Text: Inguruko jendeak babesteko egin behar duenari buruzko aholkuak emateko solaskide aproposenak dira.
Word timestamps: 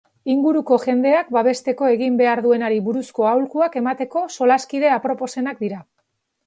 Inguruko 0.35 0.77
jendeak 0.85 1.29
babesteko 1.37 1.91
egin 1.97 2.17
behar 2.23 2.43
duenari 2.47 2.81
buruzko 2.89 3.29
aholkuak 3.33 3.81
emateko 3.83 4.27
solaskide 4.39 4.93
aproposenak 4.99 5.65
dira. 5.67 5.89